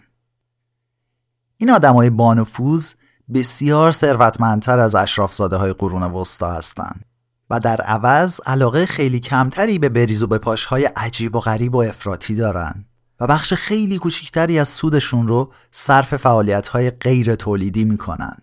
این 1.57 1.71
آدمای 1.71 2.11
بانفوذ 2.11 2.95
بسیار 3.35 3.93
ثروتمندتر 3.93 4.79
از 4.79 4.95
اشرافزاده 4.95 5.57
های 5.57 5.73
قرون 5.73 6.03
وسطا 6.03 6.53
هستند 6.53 7.05
و 7.51 7.61
در 7.61 7.81
عوض 7.81 8.41
علاقه 8.47 8.87
خیلی 8.87 9.21
کمتری 9.21 9.79
به 9.79 9.89
بریز 9.89 10.23
و 10.23 10.27
به 10.27 10.39
پاش 10.39 10.65
های 10.65 10.85
عجیب 10.85 11.37
و 11.37 11.41
غریب 11.41 11.75
و 11.75 11.83
افراطی 11.83 12.35
دارن 12.35 12.85
و 13.21 13.27
بخش 13.27 13.55
خیلی 13.55 13.99
کوچکتری 13.99 14.59
از 14.59 14.69
سودشون 14.69 15.29
رو 15.29 15.53
صرف 15.71 16.17
فعالیت 16.17 16.69
های 16.69 16.91
غیر 16.91 17.35
تولیدی 17.35 17.85
می‌کنن. 17.85 18.37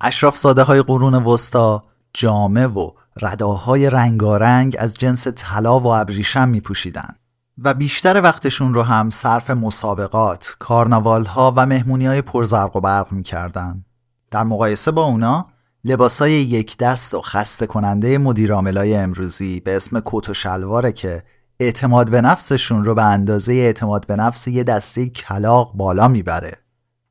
اشراف 0.00 0.36
ساده 0.36 0.62
های 0.62 0.82
قرون 0.82 1.14
وسطا 1.14 1.84
جامه 2.14 2.66
و 2.66 2.90
رداهای 3.22 3.90
رنگارنگ 3.90 4.76
از 4.78 4.94
جنس 4.94 5.28
طلا 5.28 5.80
و 5.80 5.86
ابریشم 5.86 6.48
می 6.48 6.60
پوشیدن 6.60 7.14
و 7.58 7.74
بیشتر 7.74 8.22
وقتشون 8.22 8.74
رو 8.74 8.82
هم 8.82 9.10
صرف 9.10 9.50
مسابقات، 9.50 10.56
کارناوال 10.58 11.24
ها 11.24 11.54
و 11.56 11.66
مهمونی 11.66 12.06
های 12.06 12.22
پرزرق 12.22 12.76
و 12.76 12.80
برق 12.80 13.12
می 13.12 13.22
کردن. 13.22 13.84
در 14.30 14.44
مقایسه 14.44 14.90
با 14.90 15.04
اونا 15.04 15.46
لباسای 15.84 16.32
یک 16.32 16.76
دست 16.76 17.14
و 17.14 17.20
خسته 17.20 17.66
کننده 17.66 18.18
مدیراملای 18.18 18.96
امروزی 18.96 19.60
به 19.60 19.76
اسم 19.76 20.02
کت 20.04 20.28
و 20.28 20.34
شلواره 20.34 20.92
که 20.92 21.22
اعتماد 21.60 22.10
به 22.10 22.20
نفسشون 22.20 22.84
رو 22.84 22.94
به 22.94 23.02
اندازه 23.02 23.52
اعتماد 23.52 24.06
به 24.06 24.16
نفس 24.16 24.48
یه 24.48 24.64
دسته 24.64 25.08
کلاق 25.08 25.72
بالا 25.72 26.08
می‌بره 26.08 26.58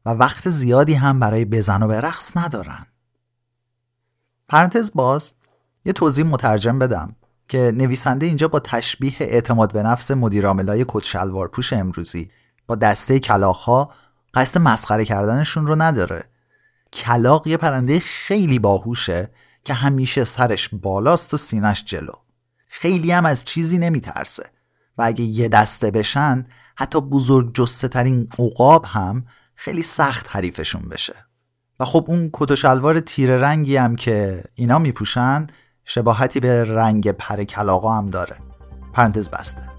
و 0.05 0.09
وقت 0.09 0.49
زیادی 0.49 0.93
هم 0.93 1.19
برای 1.19 1.45
بزن 1.45 1.83
و 1.83 1.87
به 1.87 2.01
رقص 2.01 2.37
ندارن. 2.37 2.85
پرانتز 4.49 4.91
باز 4.95 5.33
یه 5.85 5.93
توضیح 5.93 6.25
مترجم 6.25 6.79
بدم 6.79 7.15
که 7.47 7.71
نویسنده 7.75 8.25
اینجا 8.25 8.47
با 8.47 8.59
تشبیه 8.59 9.15
اعتماد 9.19 9.73
به 9.73 9.83
نفس 9.83 10.11
مدیراملای 10.11 10.85
کت 10.87 11.03
شلوار 11.03 11.47
پوش 11.47 11.73
امروزی 11.73 12.31
با 12.67 12.75
دسته 12.75 13.21
ها 13.65 13.91
قصد 14.33 14.61
مسخره 14.61 15.05
کردنشون 15.05 15.67
رو 15.67 15.75
نداره 15.81 16.23
کلاق 16.93 17.47
یه 17.47 17.57
پرنده 17.57 17.99
خیلی 17.99 18.59
باهوشه 18.59 19.31
که 19.63 19.73
همیشه 19.73 20.23
سرش 20.23 20.69
بالاست 20.73 21.33
و 21.33 21.37
سینش 21.37 21.83
جلو. 21.85 22.13
خیلی 22.67 23.11
هم 23.11 23.25
از 23.25 23.45
چیزی 23.45 23.77
نمیترسه 23.77 24.49
و 24.97 25.01
اگه 25.01 25.23
یه 25.23 25.47
دسته 25.47 25.91
بشن 25.91 26.45
حتی 26.75 27.01
بزرگ 27.01 27.55
جسته 27.55 27.87
ترین 27.87 28.29
عقاب 28.39 28.85
هم 28.85 29.25
خیلی 29.55 29.81
سخت 29.81 30.25
حریفشون 30.29 30.81
بشه. 30.81 31.15
و 31.79 31.85
خب 31.85 32.05
اون 32.07 32.29
کت 32.33 32.51
و 32.51 32.55
شلوار 32.55 32.99
تیره 32.99 33.37
رنگی 33.37 33.77
هم 33.77 33.95
که 33.95 34.43
اینا 34.55 34.79
میپوشن 34.79 35.47
شباهتی 35.85 36.39
به 36.39 36.63
رنگ 36.63 37.11
پر 37.11 37.43
کلاقا 37.43 37.97
هم 37.97 38.09
داره. 38.09 38.37
پرانتز 38.93 39.29
بسته. 39.29 39.78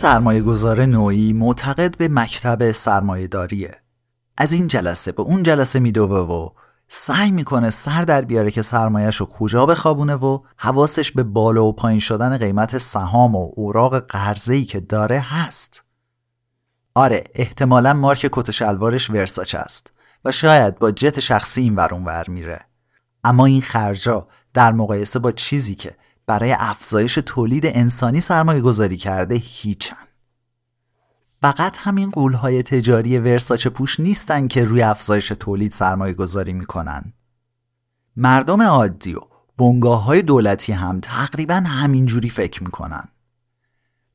سرمایه 0.00 0.42
گذار 0.42 0.84
نوعی 0.84 1.32
معتقد 1.32 1.96
به 1.96 2.08
مکتب 2.08 2.72
سرمایه 2.72 3.26
داریه. 3.26 3.74
از 4.36 4.52
این 4.52 4.68
جلسه 4.68 5.12
به 5.12 5.22
اون 5.22 5.42
جلسه 5.42 5.78
میدوه 5.78 6.18
و 6.18 6.48
سعی 6.88 7.30
می‌کنه 7.30 7.70
سر 7.70 8.02
در 8.02 8.20
بیاره 8.20 8.50
که 8.50 8.62
سرمایهش 8.62 9.16
رو 9.16 9.26
کجا 9.26 9.66
بخوابونه 9.66 10.14
و 10.14 10.38
حواسش 10.56 11.12
به 11.12 11.22
بالا 11.22 11.64
و 11.64 11.72
پایین 11.72 12.00
شدن 12.00 12.38
قیمت 12.38 12.78
سهام 12.78 13.34
و 13.34 13.50
اوراق 13.56 13.98
قرضه‌ای 13.98 14.64
که 14.64 14.80
داره 14.80 15.20
هست. 15.20 15.84
آره 16.94 17.24
احتمالا 17.34 17.94
مارک 17.94 18.28
کت 18.32 18.50
شلوارش 18.50 19.10
ورساچ 19.10 19.54
است 19.54 19.92
و 20.24 20.32
شاید 20.32 20.78
با 20.78 20.90
جت 20.90 21.20
شخصی 21.20 21.62
این 21.62 21.74
ور 21.76 22.24
میره. 22.28 22.60
اما 23.24 23.46
این 23.46 23.60
خرجا 23.60 24.28
در 24.54 24.72
مقایسه 24.72 25.18
با 25.18 25.32
چیزی 25.32 25.74
که 25.74 25.96
برای 26.30 26.56
افزایش 26.58 27.14
تولید 27.14 27.66
انسانی 27.66 28.20
سرمایه 28.20 28.60
گذاری 28.60 28.96
کرده 28.96 29.34
هیچن. 29.34 29.96
فقط 31.40 31.76
همین 31.78 32.10
قولهای 32.10 32.62
تجاری 32.62 33.18
ورساچه 33.18 33.70
پوش 33.70 34.00
نیستن 34.00 34.48
که 34.48 34.64
روی 34.64 34.82
افزایش 34.82 35.28
تولید 35.28 35.72
سرمایه 35.72 36.14
گذاری 36.14 36.52
می‌کنن. 36.52 37.12
مردم 38.16 38.62
عادی 38.62 39.14
و 39.14 39.20
بنگاه 39.58 40.04
های 40.04 40.22
دولتی 40.22 40.72
هم 40.72 41.00
تقریبا 41.00 41.54
همینجوری 41.54 42.30
فکر 42.30 42.64
می‌کنن. 42.64 43.04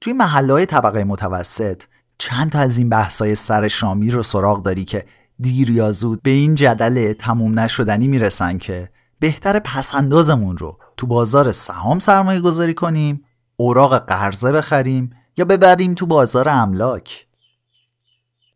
توی 0.01 0.13
محله 0.13 0.53
های 0.53 0.65
طبقه 0.65 1.03
متوسط 1.03 1.83
چند 2.17 2.51
تا 2.51 2.59
از 2.59 2.77
این 2.77 2.89
بحثای 2.89 3.35
سر 3.35 3.67
شامی 3.67 4.11
رو 4.11 4.23
سراغ 4.23 4.63
داری 4.63 4.85
که 4.85 5.05
دیر 5.39 5.69
یا 5.69 5.91
زود 5.91 6.21
به 6.21 6.29
این 6.29 6.55
جدل 6.55 7.13
تموم 7.13 7.59
نشدنی 7.59 8.07
می‌رسن 8.07 8.57
که 8.57 8.89
بهتر 9.19 9.59
پسندازمون 9.59 10.57
رو 10.57 10.79
تو 10.97 11.07
بازار 11.07 11.51
سهام 11.51 11.99
سرمایه 11.99 12.39
گذاری 12.39 12.73
کنیم 12.73 13.25
اوراق 13.57 14.05
قرضه 14.05 14.51
بخریم 14.51 15.13
یا 15.37 15.45
ببریم 15.45 15.93
تو 15.93 16.05
بازار 16.05 16.49
املاک. 16.49 17.27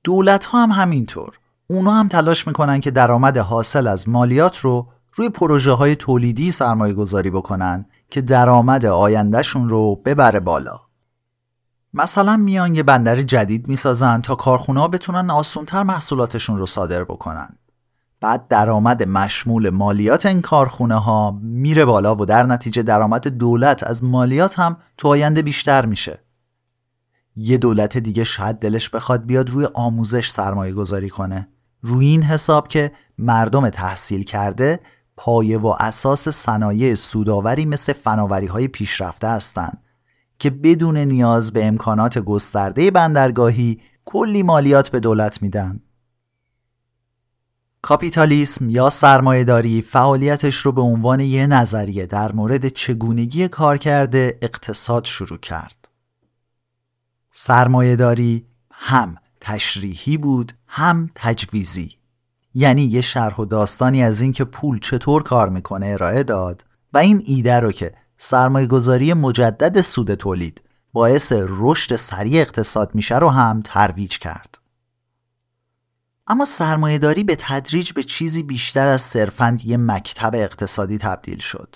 دولت 0.03 0.45
ها 0.45 0.63
هم 0.63 0.71
همینطور. 0.71 1.39
اونا 1.67 1.91
هم 1.91 2.07
تلاش 2.07 2.47
می‌کنن 2.47 2.81
که 2.81 2.91
درآمد 2.91 3.37
حاصل 3.37 3.87
از 3.87 4.09
مالیات 4.09 4.57
رو 4.57 4.87
روی 5.13 5.29
پروژه 5.29 5.71
های 5.71 5.95
تولیدی 5.95 6.51
سرمایه 6.51 6.93
گذاری 6.93 7.29
بکنن 7.29 7.85
که 8.09 8.21
درآمد 8.21 8.85
آیندهشون 8.85 9.69
رو 9.69 9.95
ببره 9.95 10.39
بالا. 10.39 10.79
مثلا 11.93 12.37
میان 12.37 12.75
یه 12.75 12.83
بندر 12.83 13.21
جدید 13.21 13.67
می‌سازن 13.67 14.21
تا 14.21 14.35
کارخونه 14.35 14.79
ها 14.79 14.87
بتونن 14.87 15.29
آسونتر 15.29 15.83
محصولاتشون 15.83 16.57
رو 16.57 16.65
صادر 16.65 17.03
بکنن. 17.03 17.58
بعد 18.21 18.47
درآمد 18.47 19.03
مشمول 19.03 19.69
مالیات 19.69 20.25
این 20.25 20.41
کارخونه 20.41 20.95
ها 20.95 21.39
میره 21.41 21.85
بالا 21.85 22.15
و 22.15 22.25
در 22.25 22.43
نتیجه 22.43 22.81
درآمد 22.81 23.27
دولت 23.27 23.83
از 23.83 24.03
مالیات 24.03 24.59
هم 24.59 24.77
تو 24.97 25.07
آینده 25.07 25.41
بیشتر 25.41 25.85
میشه 25.85 26.19
یه 27.35 27.57
دولت 27.57 27.97
دیگه 27.97 28.23
شاید 28.23 28.59
دلش 28.59 28.89
بخواد 28.89 29.25
بیاد 29.25 29.49
روی 29.49 29.67
آموزش 29.73 30.29
سرمایه 30.29 30.73
گذاری 30.73 31.09
کنه 31.09 31.47
روی 31.81 32.07
این 32.07 32.23
حساب 32.23 32.67
که 32.67 32.91
مردم 33.17 33.69
تحصیل 33.69 34.23
کرده 34.23 34.79
پایه 35.17 35.57
و 35.57 35.75
اساس 35.79 36.29
صنایع 36.29 36.95
سوداوری 36.95 37.65
مثل 37.65 37.93
فناوری 37.93 38.47
های 38.47 38.67
پیشرفته 38.67 39.27
هستند 39.27 39.83
که 40.39 40.49
بدون 40.49 40.97
نیاز 40.97 41.53
به 41.53 41.65
امکانات 41.65 42.19
گسترده 42.19 42.91
بندرگاهی 42.91 43.81
کلی 44.05 44.43
مالیات 44.43 44.89
به 44.89 44.99
دولت 44.99 45.41
میدن. 45.41 45.79
کاپیتالیسم 47.81 48.69
یا 48.69 48.89
سرمایهداری 48.89 49.81
فعالیتش 49.81 50.55
رو 50.55 50.71
به 50.71 50.81
عنوان 50.81 51.19
یه 51.19 51.47
نظریه 51.47 52.05
در 52.05 52.31
مورد 52.31 52.67
چگونگی 52.67 53.47
کار 53.47 53.77
کرده 53.77 54.37
اقتصاد 54.41 55.05
شروع 55.05 55.37
کرد. 55.37 55.87
سرمایهداری 57.31 58.45
هم 58.71 59.15
تشریحی 59.41 60.17
بود 60.17 60.53
هم 60.67 61.09
تجویزی 61.15 61.95
یعنی 62.53 62.81
یه 62.81 63.01
شرح 63.01 63.35
و 63.35 63.45
داستانی 63.45 64.03
از 64.03 64.21
اینکه 64.21 64.43
پول 64.43 64.79
چطور 64.79 65.23
کار 65.23 65.49
می‌کنه 65.49 65.87
ارائه 65.87 66.23
داد 66.23 66.65
و 66.93 66.97
این 66.97 67.21
ایده 67.25 67.59
رو 67.59 67.71
که 67.71 67.91
سرمایه 68.17 68.67
گذاری 68.67 69.13
مجدد 69.13 69.81
سود 69.81 70.13
تولید 70.13 70.61
باعث 70.93 71.33
رشد 71.35 71.95
سریع 71.95 72.41
اقتصاد 72.41 72.95
میشه 72.95 73.17
رو 73.17 73.29
هم 73.29 73.61
ترویج 73.61 74.17
کرد. 74.17 74.58
اما 76.29 76.45
سرمایهداری 76.45 77.23
به 77.23 77.35
تدریج 77.39 77.93
به 77.93 78.03
چیزی 78.03 78.43
بیشتر 78.43 78.87
از 78.87 79.01
صرفاً 79.01 79.57
یه 79.63 79.77
مکتب 79.77 80.31
اقتصادی 80.33 80.97
تبدیل 80.97 81.39
شد. 81.39 81.75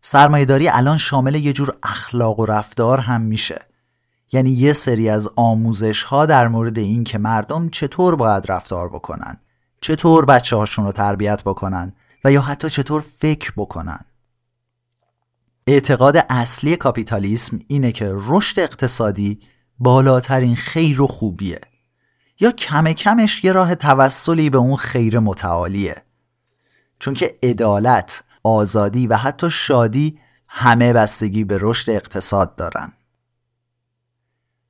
سرمایهداری 0.00 0.68
الان 0.68 0.98
شامل 0.98 1.34
یه 1.34 1.52
جور 1.52 1.76
اخلاق 1.82 2.40
و 2.40 2.46
رفتار 2.46 2.98
هم 2.98 3.20
میشه. 3.20 3.60
یعنی 4.32 4.50
یه 4.50 4.72
سری 4.72 5.08
از 5.08 5.30
آموزش 5.36 6.02
ها 6.02 6.26
در 6.26 6.48
مورد 6.48 6.78
این 6.78 7.04
که 7.04 7.18
مردم 7.18 7.68
چطور 7.68 8.16
باید 8.16 8.50
رفتار 8.50 8.88
بکنن، 8.88 9.36
چطور 9.80 10.24
بچه 10.24 10.56
هاشون 10.56 10.84
رو 10.84 10.92
تربیت 10.92 11.42
بکنن 11.42 11.92
و 12.24 12.32
یا 12.32 12.40
حتی 12.40 12.70
چطور 12.70 13.04
فکر 13.18 13.52
بکنن. 13.56 14.00
اعتقاد 15.66 16.16
اصلی 16.28 16.76
کاپیتالیسم 16.76 17.58
اینه 17.68 17.92
که 17.92 18.12
رشد 18.14 18.60
اقتصادی 18.60 19.40
بالاترین 19.78 20.56
خیر 20.56 21.02
و 21.02 21.06
خوبیه 21.06 21.60
یا 22.40 22.50
کم 22.50 22.92
کمش 22.92 23.44
یه 23.44 23.52
راه 23.52 23.74
توسلی 23.74 24.50
به 24.50 24.58
اون 24.58 24.76
خیر 24.76 25.18
متعالیه. 25.18 26.02
چون 26.98 27.14
که 27.14 27.38
عدالت، 27.42 28.24
آزادی 28.42 29.06
و 29.06 29.16
حتی 29.16 29.50
شادی 29.50 30.18
همه 30.48 30.92
بستگی 30.92 31.44
به 31.44 31.58
رشد 31.60 31.90
اقتصاد 31.90 32.56
دارن. 32.56 32.92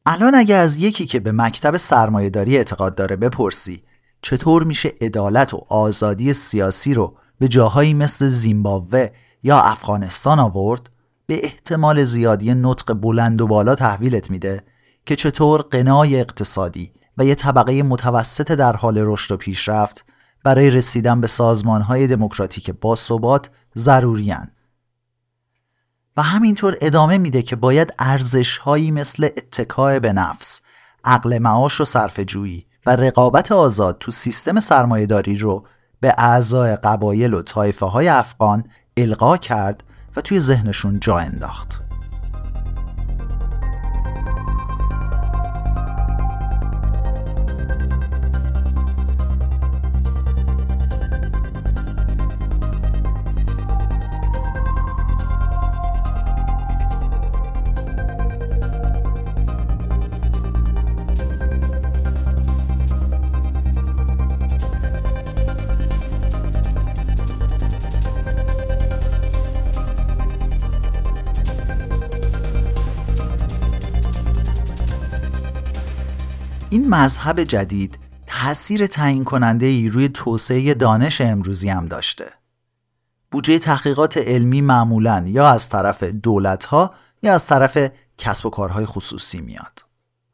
الان 0.07 0.35
اگه 0.35 0.55
از 0.55 0.77
یکی 0.77 1.07
که 1.07 1.21
به 1.21 1.33
مکتب 1.33 1.77
سرمایهداری 1.77 2.57
اعتقاد 2.57 2.95
داره 2.95 3.17
بپرسی 3.17 3.83
چطور 4.23 4.65
میشه 4.65 4.93
عدالت 5.01 5.55
و 5.55 5.67
آزادی 5.69 6.33
سیاسی 6.33 6.95
رو 6.95 7.17
به 7.39 7.49
جاهایی 7.49 7.95
مثل 7.95 8.29
زیمبابوه 8.29 9.09
یا 9.43 9.61
افغانستان 9.61 10.39
آورد؟ 10.39 10.91
به 11.27 11.45
احتمال 11.45 12.05
زیادی 12.05 12.55
نطق 12.55 12.93
بلند 12.93 13.41
و 13.41 13.47
بالا 13.47 13.75
تحویلت 13.75 14.31
میده 14.31 14.63
که 15.07 15.17
چطور 15.17 15.63
قنای 15.63 16.21
اقتصادی 16.21 16.93
و 17.19 17.25
یه 17.25 17.35
طبقه 17.35 17.83
متوسط 17.83 18.53
در 18.53 18.77
حال 18.77 18.99
رشد 18.99 19.35
و 19.35 19.37
پیشرفت 19.37 20.05
برای 20.45 20.71
رسیدن 20.71 21.21
به 21.21 21.27
سازمانهای 21.27 22.07
دموکراتیک 22.07 22.71
ثبات 22.97 23.51
ضروریان 23.77 24.51
و 26.17 26.23
همینطور 26.23 26.77
ادامه 26.81 27.19
میده 27.19 27.43
که 27.43 27.57
باید 27.57 27.95
ارزشهایی 27.99 28.91
مثل 28.91 29.25
اتکاع 29.25 29.99
به 29.99 30.13
نفس، 30.13 30.61
عقل 31.05 31.39
معاش 31.39 31.81
و 31.81 31.85
صرف 31.85 32.21
جویی 32.21 32.67
و 32.87 32.97
رقابت 32.97 33.53
آزاد 33.53 33.97
تو 34.01 34.11
سیستم 34.11 34.61
سرمایهداری 34.61 35.37
رو 35.37 35.67
به 36.01 36.15
اعضای 36.19 36.77
قبایل 36.77 37.35
و 37.35 37.43
طایفه 37.43 37.87
های 37.87 38.09
افغان 38.09 38.65
القا 38.97 39.37
کرد 39.37 39.85
و 40.17 40.21
توی 40.21 40.41
ذهنشون 40.41 41.01
جا 41.01 41.19
انداخت. 41.19 41.86
مذهب 76.87 77.45
جدید 77.45 77.99
تاثیر 78.27 78.87
تعیین 78.87 79.25
کننده 79.25 79.67
ای 79.67 79.89
روی 79.89 80.09
توسعه 80.09 80.75
دانش 80.75 81.21
امروزی 81.21 81.69
هم 81.69 81.87
داشته. 81.87 82.25
بودجه 83.31 83.59
تحقیقات 83.59 84.17
علمی 84.17 84.61
معمولا 84.61 85.25
یا 85.27 85.49
از 85.49 85.69
طرف 85.69 86.03
دولت 86.03 86.65
ها 86.65 86.95
یا 87.23 87.35
از 87.35 87.47
طرف 87.47 87.91
کسب 88.19 88.47
و 88.47 88.51
کارهای 88.51 88.87
خصوصی 88.87 89.41
میاد. 89.41 89.85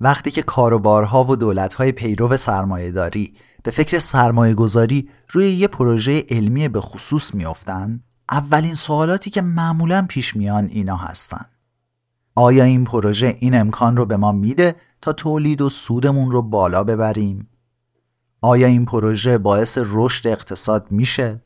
وقتی 0.01 0.31
که 0.31 0.43
کاروبارها 0.43 1.25
و 1.25 1.37
دولت 1.37 1.75
های 1.75 1.93
پیرو 1.93 2.37
سرمایه 2.37 2.91
داری 2.91 3.35
به 3.63 3.71
فکر 3.71 3.99
سرمایه 3.99 4.55
گذاری 4.55 5.09
روی 5.29 5.51
یه 5.51 5.69
پروژه 5.69 6.25
علمی 6.29 6.69
به 6.69 6.81
خصوص 6.81 7.35
میافتند 7.35 8.05
اولین 8.31 8.75
سوالاتی 8.75 9.31
که 9.31 9.43
معمولا 9.43 10.07
پیش 10.09 10.37
میان 10.37 10.69
اینا 10.73 10.97
هستن 10.97 11.45
آیا 12.35 12.65
این 12.65 12.85
پروژه 12.85 13.37
این 13.41 13.55
امکان 13.55 13.97
رو 13.97 14.07
به 14.07 14.17
ما 14.17 14.33
میده 14.33 14.77
تا 15.03 15.13
تولید 15.13 15.61
و 15.61 15.69
سودمون 15.69 16.31
رو 16.31 16.43
بالا 16.43 16.85
ببریم؟ 16.85 17.49
آیا 18.41 18.67
این 18.67 18.85
پروژه 18.85 19.39
باعث 19.39 19.79
رشد 19.83 20.29
اقتصاد 20.29 20.87
میشه؟ 20.91 21.43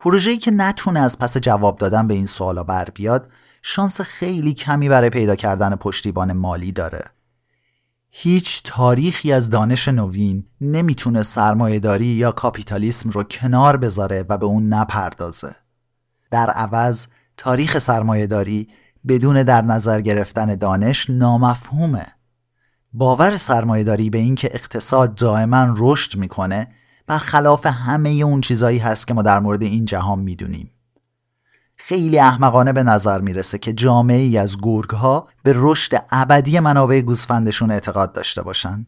پروژه‌ای 0.00 0.38
که 0.38 0.50
نتونه 0.50 1.00
از 1.00 1.18
پس 1.18 1.36
جواب 1.36 1.78
دادن 1.78 2.08
به 2.08 2.14
این 2.14 2.26
سوالا 2.26 2.64
بر 2.64 2.84
بیاد 2.84 3.28
شانس 3.62 4.00
خیلی 4.00 4.54
کمی 4.54 4.88
برای 4.88 5.10
پیدا 5.10 5.36
کردن 5.36 5.76
پشتیبان 5.76 6.32
مالی 6.32 6.72
داره. 6.72 7.04
هیچ 8.10 8.62
تاریخی 8.64 9.32
از 9.32 9.50
دانش 9.50 9.88
نوین 9.88 10.46
نمی‌تونه 10.60 11.22
سرمایهداری 11.22 12.06
یا 12.06 12.32
کاپیتالیسم 12.32 13.10
رو 13.10 13.22
کنار 13.22 13.76
بذاره 13.76 14.24
و 14.28 14.38
به 14.38 14.46
اون 14.46 14.68
نپردازه. 14.68 15.56
در 16.30 16.50
عوض 16.50 17.06
تاریخ 17.36 17.78
سرمایهداری 17.78 18.68
بدون 19.08 19.42
در 19.42 19.62
نظر 19.62 20.00
گرفتن 20.00 20.54
دانش 20.54 21.10
نامفهومه. 21.10 22.06
باور 22.92 23.36
سرمایهداری 23.36 24.10
به 24.10 24.18
اینکه 24.18 24.50
اقتصاد 24.54 25.14
دائما 25.14 25.74
رشد 25.76 26.16
می‌کنه 26.16 26.68
برخلاف 27.06 27.66
همه 27.66 28.08
اون 28.08 28.40
چیزایی 28.40 28.78
هست 28.78 29.06
که 29.06 29.14
ما 29.14 29.22
در 29.22 29.38
مورد 29.40 29.62
این 29.62 29.84
جهان 29.84 30.18
می‌دونیم. 30.18 30.70
خیلی 31.76 32.18
احمقانه 32.18 32.72
به 32.72 32.82
نظر 32.82 33.20
می‌رسه 33.20 33.58
که 33.58 33.72
جامعه 33.72 34.18
ای 34.18 34.38
از 34.38 34.56
گرگ 34.62 34.90
ها 34.90 35.28
به 35.42 35.52
رشد 35.56 36.04
ابدی 36.10 36.60
منابع 36.60 37.00
گوسفندشون 37.00 37.70
اعتقاد 37.70 38.12
داشته 38.12 38.42
باشن. 38.42 38.86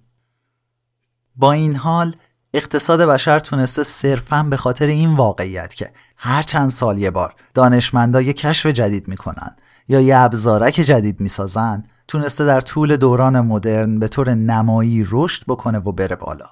با 1.36 1.52
این 1.52 1.76
حال 1.76 2.16
اقتصاد 2.54 3.00
بشر 3.00 3.38
تونسته 3.38 3.82
صرفا 3.82 4.42
به 4.42 4.56
خاطر 4.56 4.86
این 4.86 5.16
واقعیت 5.16 5.74
که 5.74 5.92
هر 6.16 6.42
چند 6.42 6.70
سال 6.70 6.98
یه 6.98 7.10
بار 7.10 7.34
دانشمندا 7.54 8.20
یه 8.20 8.32
کشف 8.32 8.66
جدید 8.66 9.08
می‌کنن 9.08 9.56
یا 9.88 10.00
یه 10.00 10.16
ابزارک 10.18 10.74
جدید 10.74 11.20
می‌سازن 11.20 11.82
تونسته 12.08 12.44
در 12.44 12.60
طول 12.60 12.96
دوران 12.96 13.40
مدرن 13.40 13.98
به 13.98 14.08
طور 14.08 14.34
نمایی 14.34 15.06
رشد 15.10 15.42
بکنه 15.48 15.78
و 15.78 15.92
بره 15.92 16.16
بالا. 16.16 16.48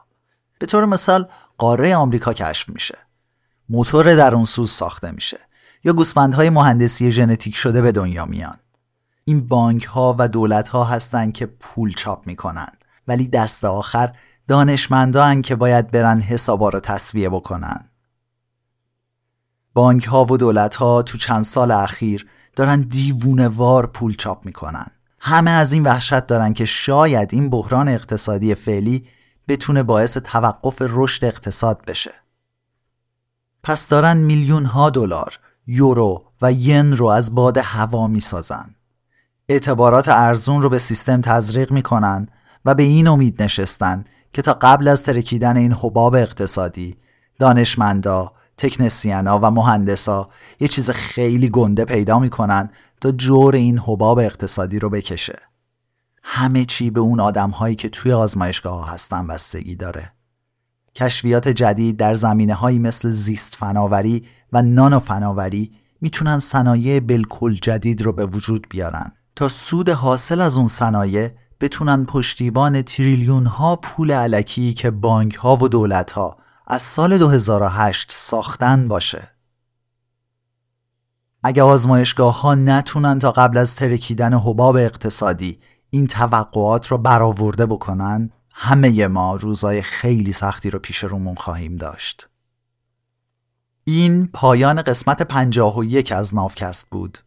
به 0.58 0.66
طور 0.66 0.84
مثال 0.84 1.28
قاره 1.58 1.96
آمریکا 1.96 2.32
کشف 2.32 2.68
میشه. 2.68 2.98
موتور 3.68 4.14
در 4.14 4.34
اون 4.34 4.44
سوز 4.44 4.70
ساخته 4.70 5.10
میشه. 5.10 5.38
یا 5.84 5.92
گوسفندهای 5.92 6.50
مهندسی 6.50 7.12
ژنتیک 7.12 7.56
شده 7.56 7.82
به 7.82 7.92
دنیا 7.92 8.24
میان. 8.24 8.56
این 9.24 9.48
بانک 9.48 9.84
ها 9.84 10.16
و 10.18 10.28
دولت 10.28 10.68
ها 10.68 10.84
هستن 10.84 11.32
که 11.32 11.46
پول 11.46 11.92
چاپ 11.92 12.26
می‌کنن. 12.26 12.72
ولی 13.08 13.28
دست 13.28 13.64
آخر 13.64 14.12
دانشمندان 14.48 15.42
که 15.42 15.56
باید 15.56 15.90
برن 15.90 16.20
حسابا 16.20 16.68
رو 16.68 16.80
تصویه 16.80 17.28
بکنن. 17.28 17.84
بانک 19.74 20.04
ها 20.04 20.24
و 20.24 20.36
دولت 20.36 20.76
ها 20.76 21.02
تو 21.02 21.18
چند 21.18 21.44
سال 21.44 21.70
اخیر 21.70 22.26
دارن 22.56 22.80
دیوونه 22.80 23.48
وار 23.48 23.86
پول 23.86 24.16
چاپ 24.16 24.46
می‌کنن 24.46 24.86
همه 25.20 25.50
از 25.50 25.72
این 25.72 25.82
وحشت 25.82 26.26
دارن 26.26 26.52
که 26.52 26.64
شاید 26.64 27.28
این 27.32 27.50
بحران 27.50 27.88
اقتصادی 27.88 28.54
فعلی 28.54 29.06
بتونه 29.48 29.82
باعث 29.82 30.16
توقف 30.16 30.82
رشد 30.88 31.24
اقتصاد 31.24 31.84
بشه 31.86 32.14
پس 33.62 33.88
دارن 33.88 34.16
میلیون 34.16 34.64
ها 34.64 34.90
دلار، 34.90 35.38
یورو 35.66 36.24
و 36.42 36.52
ین 36.52 36.96
رو 36.96 37.06
از 37.06 37.34
باد 37.34 37.58
هوا 37.58 38.06
می‌سازن. 38.06 38.74
اعتبارات 39.48 40.08
ارزون 40.08 40.62
رو 40.62 40.68
به 40.68 40.78
سیستم 40.78 41.20
تزریق 41.20 41.72
می‌کنن 41.72 42.28
و 42.64 42.74
به 42.74 42.82
این 42.82 43.08
امید 43.08 43.42
نشستن 43.42 44.04
که 44.32 44.42
تا 44.42 44.54
قبل 44.54 44.88
از 44.88 45.02
ترکیدن 45.02 45.56
این 45.56 45.72
حباب 45.72 46.14
اقتصادی 46.14 46.96
دانشمندا، 47.38 48.32
تکنسیانا 48.60 49.38
و 49.42 49.50
مهندسا 49.50 50.28
یه 50.60 50.68
چیز 50.68 50.90
خیلی 50.90 51.48
گنده 51.48 51.84
پیدا 51.84 52.18
می‌کنن 52.18 52.70
تا 53.00 53.12
جور 53.12 53.54
این 53.54 53.78
حباب 53.78 54.18
اقتصادی 54.18 54.78
رو 54.78 54.90
بکشه. 54.90 55.38
همه 56.22 56.64
چی 56.64 56.90
به 56.90 57.00
اون 57.00 57.20
آدم 57.20 57.50
هایی 57.50 57.76
که 57.76 57.88
توی 57.88 58.12
آزمایشگاه 58.12 58.84
ها 58.84 58.92
هستن 58.92 59.26
بستگی 59.26 59.76
داره. 59.76 60.12
کشفیات 60.94 61.48
جدید 61.48 61.96
در 61.96 62.14
زمینه 62.14 62.54
هایی 62.54 62.78
مثل 62.78 63.10
زیست 63.10 63.54
فناوری 63.54 64.26
و 64.52 64.62
نانو 64.62 64.98
فناوری 64.98 65.72
می‌تونن 66.00 66.38
صنایع 66.38 67.00
بالکل 67.00 67.54
جدید 67.62 68.02
رو 68.02 68.12
به 68.12 68.26
وجود 68.26 68.66
بیارن 68.70 69.12
تا 69.36 69.48
سود 69.48 69.88
حاصل 69.88 70.40
از 70.40 70.56
اون 70.56 70.66
صنایع 70.66 71.30
بتونن 71.60 72.04
پشتیبان 72.04 72.82
تریلیون 72.82 73.46
ها 73.46 73.76
پول 73.76 74.10
علکی 74.10 74.74
که 74.74 74.90
بانک 74.90 75.34
ها 75.34 75.56
و 75.56 75.68
دولت 75.68 76.10
ها 76.10 76.39
از 76.72 76.82
سال 76.82 77.18
2008 77.18 78.12
ساختن 78.12 78.88
باشه. 78.88 79.28
اگه 81.42 81.62
آزمایشگاه 81.62 82.40
ها 82.40 82.54
نتونن 82.54 83.18
تا 83.18 83.32
قبل 83.32 83.58
از 83.58 83.74
ترکیدن 83.74 84.34
حباب 84.34 84.76
اقتصادی 84.76 85.60
این 85.90 86.06
توقعات 86.06 86.86
رو 86.86 86.98
برآورده 86.98 87.66
بکنن 87.66 88.30
همه 88.50 89.06
ما 89.06 89.36
روزای 89.36 89.82
خیلی 89.82 90.32
سختی 90.32 90.70
رو 90.70 90.78
پیش 90.78 91.04
رومون 91.04 91.34
خواهیم 91.34 91.76
داشت. 91.76 92.28
این 93.84 94.26
پایان 94.32 94.82
قسمت 94.82 95.22
پنجاه 95.22 95.78
و 95.78 95.84
یک 95.84 96.12
از 96.12 96.34
نافکست 96.34 96.86
بود. 96.90 97.18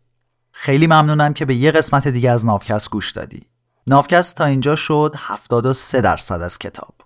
خیلی 0.52 0.88
ممنونم 0.88 1.34
که 1.34 1.46
به 1.46 1.56
یه 1.56 1.72
قسمت 1.72 2.08
دیگه 2.08 2.32
از 2.32 2.46
نافکست 2.46 2.90
گوش 2.90 3.12
دادی. 3.12 3.48
نافکست 3.88 4.36
تا 4.36 4.46
اینجا 4.46 4.76
شد 4.76 5.16
73 5.18 6.02
درصد 6.02 6.42
از 6.42 6.58
کتاب. 6.58 7.03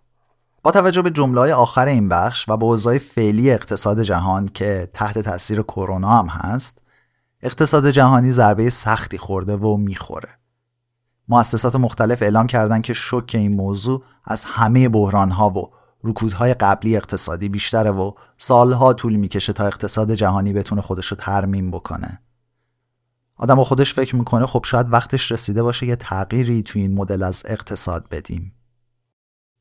با 0.64 0.72
توجه 0.72 1.02
به 1.02 1.12
جمله 1.12 1.54
آخر 1.54 1.86
این 1.86 2.10
بخش 2.10 2.50
و 2.50 2.58
به 2.58 2.66
اوضاع 2.66 2.98
فعلی 2.98 3.52
اقتصاد 3.52 4.04
جهان 4.04 4.48
که 4.48 4.90
تحت 4.94 5.20
تاثیر 5.20 5.62
کرونا 5.62 6.10
هم 6.10 6.28
هست، 6.28 6.82
اقتصاد 7.42 7.90
جهانی 7.90 8.32
ضربه 8.32 8.70
سختی 8.70 9.18
خورده 9.18 9.56
و 9.58 9.78
می‌خوره. 9.78 10.30
مؤسسات 11.28 11.76
مختلف 11.76 12.22
اعلام 12.22 12.48
کردند 12.48 12.84
که 12.84 12.94
شک 12.94 13.32
این 13.34 13.56
موضوع 13.56 14.04
از 14.26 14.46
همه 14.46 14.90
ها 15.32 15.50
و 15.50 15.72
رکودهای 16.04 16.54
قبلی 16.54 16.98
اقتصادی 16.98 17.50
بیشتره 17.50 17.92
و 17.92 18.12
سالها 18.38 18.94
طول 18.94 19.16
می‌کشه 19.16 19.54
تا 19.54 19.66
اقتصاد 19.66 20.14
جهانی 20.14 20.54
بتونه 20.54 20.82
خودش 20.82 21.08
رو 21.08 21.18
ترمیم 21.18 21.72
بکنه. 21.72 22.22
آدم 23.36 23.64
خودش 23.64 23.94
فکر 23.94 24.16
می‌کنه 24.16 24.46
خب 24.46 24.62
شاید 24.66 24.94
وقتش 24.94 25.32
رسیده 25.32 25.64
باشه 25.64 25.86
یه 25.86 25.96
تغییری 25.96 26.64
تو 26.64 26.80
این 26.80 26.96
مدل 26.96 27.24
از 27.24 27.44
اقتصاد 27.46 28.10
بدیم. 28.12 28.54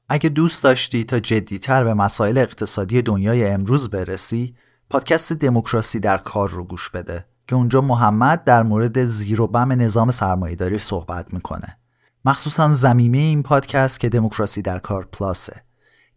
اگه 0.08 0.28
دوست 0.28 0.62
داشتی 0.62 1.04
تا 1.04 1.20
جدیتر 1.20 1.84
به 1.84 1.94
مسائل 1.94 2.38
اقتصادی 2.38 3.02
دنیای 3.02 3.48
امروز 3.48 3.90
برسی، 3.90 4.54
پادکست 4.90 5.32
دموکراسی 5.32 6.00
در 6.00 6.18
کار 6.18 6.48
رو 6.48 6.64
گوش 6.64 6.90
بده. 6.90 7.24
که 7.46 7.56
اونجا 7.56 7.80
محمد 7.80 8.44
در 8.44 8.62
مورد 8.62 9.04
زیر 9.04 9.40
و 9.40 9.46
بم 9.46 9.72
نظام 9.72 10.10
سرمایهداری 10.10 10.78
صحبت 10.78 11.34
می‌کنه 11.34 11.78
مخصوصا 12.24 12.72
زمینه 12.72 13.18
این 13.18 13.42
پادکست 13.42 14.00
که 14.00 14.08
دموکراسی 14.08 14.62
در 14.62 14.78
کار 14.78 15.08
پلاسه 15.12 15.62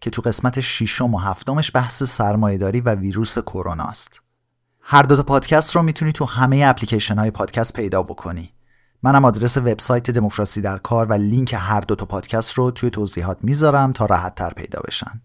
که 0.01 0.09
تو 0.09 0.21
قسمت 0.21 0.61
ششم 0.61 1.13
و 1.13 1.17
هفتمش 1.17 1.71
بحث 1.73 2.03
سرمایهداری 2.03 2.81
و 2.81 2.95
ویروس 2.95 3.39
کرونا 3.39 3.83
است 3.83 4.21
هر 4.81 5.03
دو 5.03 5.15
تا 5.15 5.23
پادکست 5.23 5.75
رو 5.75 5.81
می‌تونی 5.81 6.11
تو 6.11 6.25
همه 6.25 6.63
اپلیکیشن 6.65 7.17
های 7.17 7.31
پادکست 7.31 7.73
پیدا 7.73 8.03
بکنی 8.03 8.53
منم 9.03 9.25
آدرس 9.25 9.57
وبسایت 9.57 10.11
دموکراسی 10.11 10.61
در 10.61 10.77
کار 10.77 11.05
و 11.05 11.13
لینک 11.13 11.55
هر 11.57 11.81
دو 11.81 11.95
تا 11.95 12.05
پادکست 12.05 12.53
رو 12.53 12.71
توی 12.71 12.89
توضیحات 12.89 13.37
می‌ذارم 13.41 13.91
تا 13.91 14.05
راحت 14.05 14.35
تر 14.35 14.49
پیدا 14.49 14.81
بشن. 14.87 15.21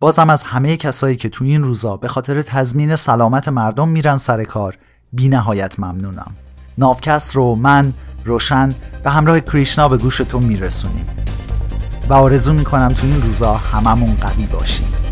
بازم 0.00 0.30
از 0.30 0.42
همه 0.42 0.76
کسایی 0.76 1.16
که 1.16 1.28
تو 1.28 1.44
این 1.44 1.62
روزا 1.64 1.96
به 1.96 2.08
خاطر 2.08 2.42
تضمین 2.42 2.96
سلامت 2.96 3.48
مردم 3.48 3.88
میرن 3.88 4.16
سر 4.16 4.44
کار 4.44 4.78
بی 5.12 5.28
نهایت 5.28 5.80
ممنونم. 5.80 6.36
نافکست 6.78 7.36
رو 7.36 7.54
من 7.54 7.92
روشن 8.24 8.74
به 9.04 9.10
همراه 9.10 9.40
کریشنا 9.40 9.88
به 9.88 9.96
گوش 9.96 10.16
تو 10.16 10.38
میرسونیم. 10.38 11.06
و 12.08 12.14
آرزو 12.14 12.52
می‌کنم 12.52 12.88
تو 12.88 13.06
این 13.06 13.22
روزا 13.22 13.54
هممون 13.54 14.14
قوی 14.14 14.46
باشیم. 14.46 15.03